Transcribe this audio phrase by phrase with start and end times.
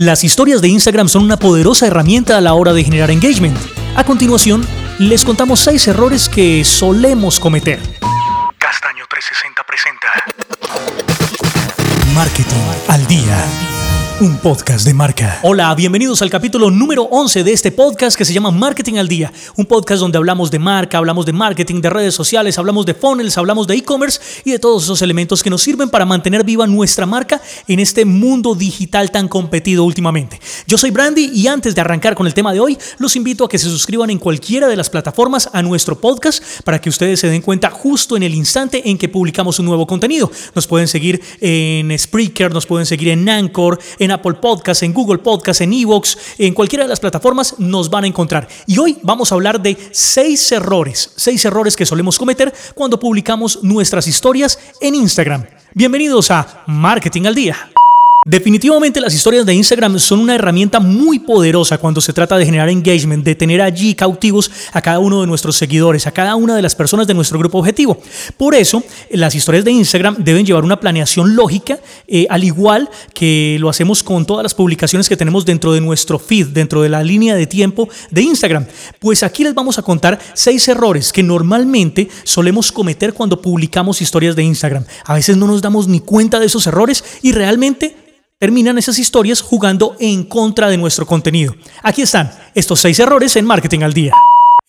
[0.00, 3.58] Las historias de Instagram son una poderosa herramienta a la hora de generar engagement.
[3.96, 4.64] A continuación,
[5.00, 7.80] les contamos 6 errores que solemos cometer.
[8.58, 10.06] Castaño 360 presenta
[12.14, 13.44] Marketing al día
[14.20, 15.38] un podcast de marca.
[15.42, 19.32] Hola, bienvenidos al capítulo número 11 de este podcast que se llama Marketing al Día.
[19.54, 23.38] Un podcast donde hablamos de marca, hablamos de marketing, de redes sociales, hablamos de funnels,
[23.38, 27.06] hablamos de e-commerce y de todos esos elementos que nos sirven para mantener viva nuestra
[27.06, 30.40] marca en este mundo digital tan competido últimamente.
[30.66, 33.48] Yo soy Brandy y antes de arrancar con el tema de hoy, los invito a
[33.48, 37.28] que se suscriban en cualquiera de las plataformas a nuestro podcast para que ustedes se
[37.28, 40.28] den cuenta justo en el instante en que publicamos un nuevo contenido.
[40.56, 45.18] Nos pueden seguir en Spreaker, nos pueden seguir en Anchor, en Apple Podcast, en Google
[45.18, 48.48] Podcast, en Evox, en cualquiera de las plataformas nos van a encontrar.
[48.66, 53.62] Y hoy vamos a hablar de seis errores, seis errores que solemos cometer cuando publicamos
[53.62, 55.44] nuestras historias en Instagram.
[55.74, 57.77] Bienvenidos a Marketing al Día.
[58.28, 62.68] Definitivamente las historias de Instagram son una herramienta muy poderosa cuando se trata de generar
[62.68, 66.60] engagement, de tener allí cautivos a cada uno de nuestros seguidores, a cada una de
[66.60, 67.98] las personas de nuestro grupo objetivo.
[68.36, 73.56] Por eso, las historias de Instagram deben llevar una planeación lógica, eh, al igual que
[73.60, 77.02] lo hacemos con todas las publicaciones que tenemos dentro de nuestro feed, dentro de la
[77.02, 78.66] línea de tiempo de Instagram.
[78.98, 84.36] Pues aquí les vamos a contar seis errores que normalmente solemos cometer cuando publicamos historias
[84.36, 84.84] de Instagram.
[85.06, 87.96] A veces no nos damos ni cuenta de esos errores y realmente
[88.38, 91.56] terminan esas historias jugando en contra de nuestro contenido.
[91.82, 94.12] Aquí están estos seis errores en Marketing al Día.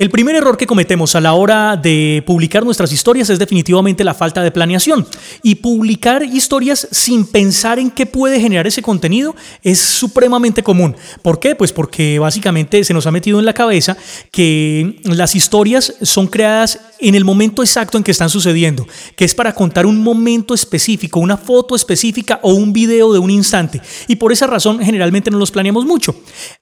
[0.01, 4.13] El primer error que cometemos a la hora de publicar nuestras historias es definitivamente la
[4.13, 5.05] falta de planeación.
[5.43, 10.95] Y publicar historias sin pensar en qué puede generar ese contenido es supremamente común.
[11.21, 11.53] ¿Por qué?
[11.53, 13.97] Pues porque básicamente se nos ha metido en la cabeza
[14.31, 19.35] que las historias son creadas en el momento exacto en que están sucediendo, que es
[19.35, 23.81] para contar un momento específico, una foto específica o un video de un instante.
[24.07, 26.15] Y por esa razón generalmente no los planeamos mucho.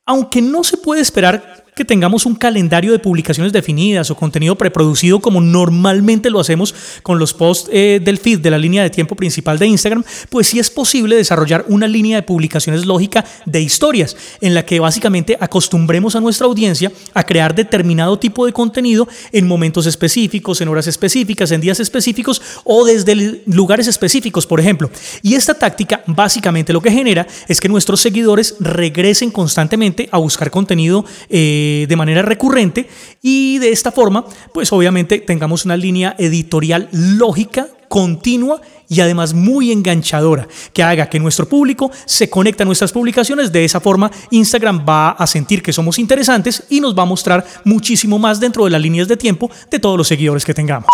[0.08, 5.20] Aunque no se puede esperar que tengamos un calendario de publicaciones definidas o contenido preproducido
[5.20, 6.74] como normalmente lo hacemos
[7.04, 10.48] con los posts eh, del feed de la línea de tiempo principal de Instagram, pues
[10.48, 15.38] sí es posible desarrollar una línea de publicaciones lógica de historias en la que básicamente
[15.40, 20.88] acostumbremos a nuestra audiencia a crear determinado tipo de contenido en momentos específicos, en horas
[20.88, 24.90] específicas, en días específicos o desde lugares específicos, por ejemplo.
[25.22, 30.50] Y esta táctica básicamente lo que genera es que nuestros seguidores regresen constantemente a buscar
[30.50, 31.06] contenido.
[31.30, 32.88] Eh, de manera recurrente
[33.22, 39.72] y de esta forma, pues obviamente tengamos una línea editorial lógica, continua y además muy
[39.72, 43.52] enganchadora, que haga que nuestro público se conecte a nuestras publicaciones.
[43.52, 47.46] De esa forma, Instagram va a sentir que somos interesantes y nos va a mostrar
[47.66, 50.90] muchísimo más dentro de las líneas de tiempo de todos los seguidores que tengamos.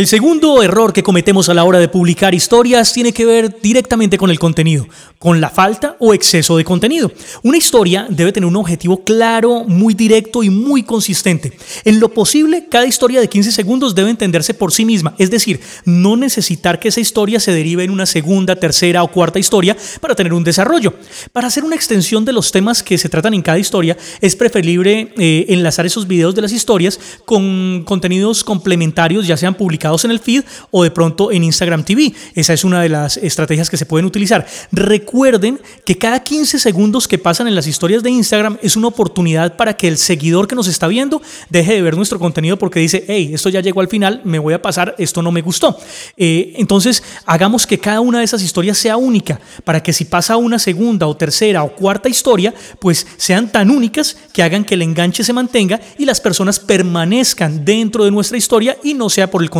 [0.00, 4.16] El segundo error que cometemos a la hora de publicar historias tiene que ver directamente
[4.16, 4.88] con el contenido,
[5.18, 7.12] con la falta o exceso de contenido.
[7.42, 11.52] Una historia debe tener un objetivo claro, muy directo y muy consistente.
[11.84, 15.60] En lo posible, cada historia de 15 segundos debe entenderse por sí misma, es decir,
[15.84, 20.14] no necesitar que esa historia se derive en una segunda, tercera o cuarta historia para
[20.14, 20.94] tener un desarrollo.
[21.30, 25.12] Para hacer una extensión de los temas que se tratan en cada historia, es preferible
[25.18, 30.20] eh, enlazar esos videos de las historias con contenidos complementarios, ya sean publicados en el
[30.20, 32.12] feed o de pronto en Instagram TV.
[32.34, 34.46] Esa es una de las estrategias que se pueden utilizar.
[34.70, 39.56] Recuerden que cada 15 segundos que pasan en las historias de Instagram es una oportunidad
[39.56, 43.04] para que el seguidor que nos está viendo deje de ver nuestro contenido porque dice,
[43.08, 45.76] hey, esto ya llegó al final, me voy a pasar, esto no me gustó.
[46.16, 50.36] Eh, entonces, hagamos que cada una de esas historias sea única para que si pasa
[50.36, 54.82] una segunda o tercera o cuarta historia, pues sean tan únicas que hagan que el
[54.82, 59.42] enganche se mantenga y las personas permanezcan dentro de nuestra historia y no sea por
[59.42, 59.50] el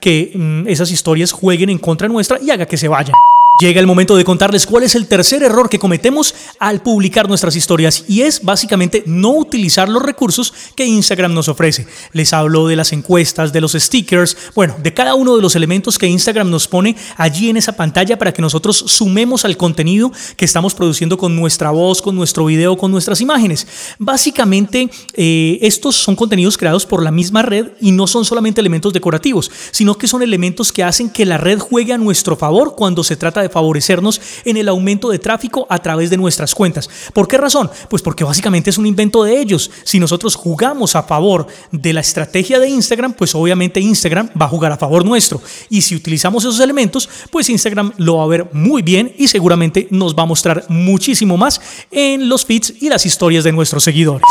[0.00, 3.14] que mm, esas historias jueguen en contra nuestra y haga que se vayan.
[3.62, 7.54] Llega el momento de contarles cuál es el tercer error que cometemos al publicar nuestras
[7.54, 11.86] historias y es básicamente no utilizar los recursos que Instagram nos ofrece.
[12.12, 15.96] Les hablo de las encuestas, de los stickers, bueno, de cada uno de los elementos
[15.96, 20.44] que Instagram nos pone allí en esa pantalla para que nosotros sumemos al contenido que
[20.44, 23.68] estamos produciendo con nuestra voz, con nuestro video, con nuestras imágenes.
[23.96, 28.92] Básicamente, eh, estos son contenidos creados por la misma red y no son solamente elementos
[28.92, 33.04] decorativos, sino que son elementos que hacen que la red juegue a nuestro favor cuando
[33.04, 36.88] se trata de favorecernos en el aumento de tráfico a través de nuestras cuentas.
[37.12, 37.70] ¿Por qué razón?
[37.88, 39.70] Pues porque básicamente es un invento de ellos.
[39.84, 44.48] Si nosotros jugamos a favor de la estrategia de Instagram, pues obviamente Instagram va a
[44.48, 45.40] jugar a favor nuestro.
[45.68, 49.86] Y si utilizamos esos elementos, pues Instagram lo va a ver muy bien y seguramente
[49.90, 51.60] nos va a mostrar muchísimo más
[51.90, 54.26] en los feeds y las historias de nuestros seguidores.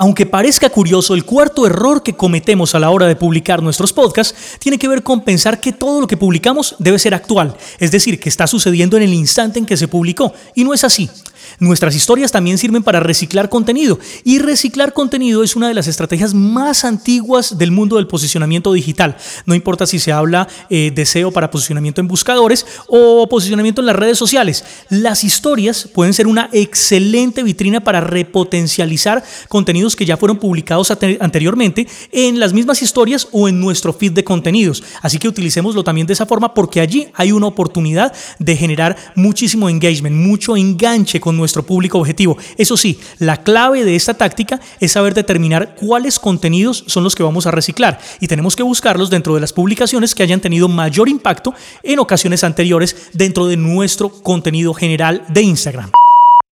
[0.00, 4.56] Aunque parezca curioso, el cuarto error que cometemos a la hora de publicar nuestros podcasts
[4.60, 8.20] tiene que ver con pensar que todo lo que publicamos debe ser actual, es decir,
[8.20, 11.10] que está sucediendo en el instante en que se publicó, y no es así.
[11.58, 16.34] Nuestras historias también sirven para reciclar contenido y reciclar contenido es una de las estrategias
[16.34, 19.16] más antiguas del mundo del posicionamiento digital.
[19.46, 23.86] No importa si se habla eh, de SEO para posicionamiento en buscadores o posicionamiento en
[23.86, 24.64] las redes sociales.
[24.88, 31.86] Las historias pueden ser una excelente vitrina para repotencializar contenidos que ya fueron publicados anteriormente
[32.12, 34.82] en las mismas historias o en nuestro feed de contenidos.
[35.02, 39.68] Así que utilicémoslo también de esa forma porque allí hay una oportunidad de generar muchísimo
[39.68, 42.36] engagement, mucho enganche nuestro público objetivo.
[42.56, 47.22] Eso sí, la clave de esta táctica es saber determinar cuáles contenidos son los que
[47.22, 51.08] vamos a reciclar y tenemos que buscarlos dentro de las publicaciones que hayan tenido mayor
[51.08, 55.90] impacto en ocasiones anteriores dentro de nuestro contenido general de Instagram.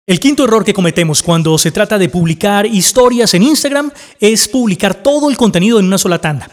[0.05, 4.97] El quinto error que cometemos cuando se trata de publicar historias en Instagram es publicar
[4.97, 6.49] todo el contenido en una sola tanda.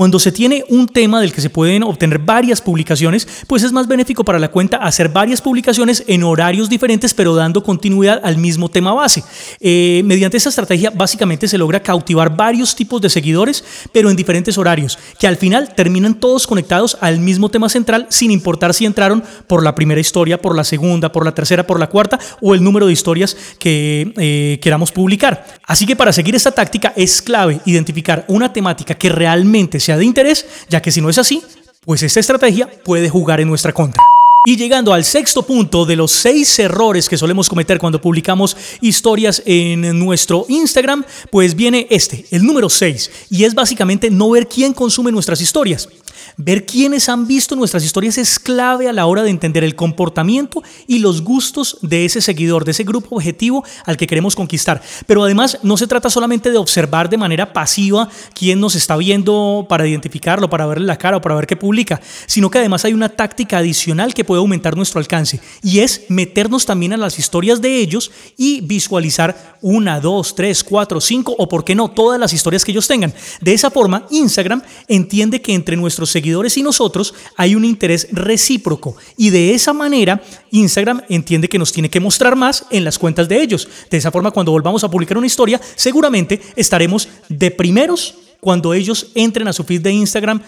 [0.00, 3.86] Cuando se tiene un tema del que se pueden obtener varias publicaciones, pues es más
[3.86, 8.70] benéfico para la cuenta hacer varias publicaciones en horarios diferentes, pero dando continuidad al mismo
[8.70, 9.22] tema base.
[9.60, 13.62] Eh, mediante esta estrategia, básicamente se logra cautivar varios tipos de seguidores,
[13.92, 18.30] pero en diferentes horarios, que al final terminan todos conectados al mismo tema central, sin
[18.30, 21.90] importar si entraron por la primera historia, por la segunda, por la tercera, por la
[21.90, 25.44] cuarta o el número de historias que eh, queramos publicar.
[25.66, 30.04] Así que para seguir esta táctica es clave identificar una temática que realmente se de
[30.04, 31.42] interés, ya que si no es así,
[31.84, 34.02] pues esta estrategia puede jugar en nuestra contra.
[34.46, 39.42] Y llegando al sexto punto de los seis errores que solemos cometer cuando publicamos historias
[39.44, 44.72] en nuestro Instagram, pues viene este, el número seis, y es básicamente no ver quién
[44.72, 45.88] consume nuestras historias.
[46.36, 50.62] Ver quiénes han visto nuestras historias es clave a la hora de entender el comportamiento
[50.86, 54.82] y los gustos de ese seguidor, de ese grupo objetivo al que queremos conquistar.
[55.06, 59.66] Pero además no se trata solamente de observar de manera pasiva quién nos está viendo
[59.68, 62.92] para identificarlo, para verle la cara o para ver qué publica, sino que además hay
[62.92, 67.60] una táctica adicional que puede aumentar nuestro alcance y es meternos también a las historias
[67.60, 72.32] de ellos y visualizar una, dos, tres, cuatro, cinco o por qué no todas las
[72.32, 73.12] historias que ellos tengan.
[73.40, 78.96] De esa forma, Instagram entiende que entre nuestros seguidores y nosotros hay un interés recíproco
[79.16, 83.28] y de esa manera Instagram entiende que nos tiene que mostrar más en las cuentas
[83.28, 83.68] de ellos.
[83.90, 89.08] De esa forma cuando volvamos a publicar una historia seguramente estaremos de primeros cuando ellos
[89.14, 90.42] entren a su feed de Instagram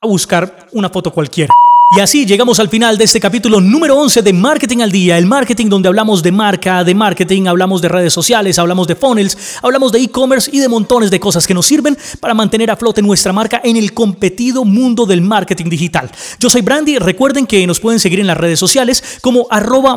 [0.00, 1.52] a buscar una foto cualquiera.
[1.88, 5.24] Y así llegamos al final de este capítulo número 11 de Marketing al Día, el
[5.24, 9.92] marketing donde hablamos de marca, de marketing, hablamos de redes sociales, hablamos de funnels, hablamos
[9.92, 13.32] de e-commerce y de montones de cosas que nos sirven para mantener a flote nuestra
[13.32, 16.10] marca en el competido mundo del marketing digital.
[16.40, 19.96] Yo soy Brandy, recuerden que nos pueden seguir en las redes sociales como arroba.